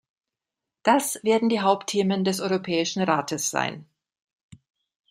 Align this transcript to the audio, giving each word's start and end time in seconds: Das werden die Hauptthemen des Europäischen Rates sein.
Das 0.81 1.19
werden 1.23 1.47
die 1.47 1.59
Hauptthemen 1.59 2.23
des 2.23 2.39
Europäischen 2.39 3.03
Rates 3.03 3.51
sein. 3.51 3.85